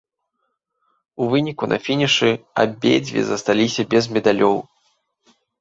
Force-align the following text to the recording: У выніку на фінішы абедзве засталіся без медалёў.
У 1.25 1.27
выніку 1.33 1.69
на 1.73 1.77
фінішы 1.87 2.31
абедзве 2.63 3.21
засталіся 3.31 3.81
без 3.93 4.03
медалёў. 4.19 4.55